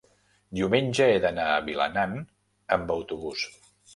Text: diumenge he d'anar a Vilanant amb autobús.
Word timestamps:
diumenge 0.59 1.09
he 1.15 1.19
d'anar 1.25 1.43
a 1.51 1.59
Vilanant 1.67 2.17
amb 2.77 2.97
autobús. 2.97 3.45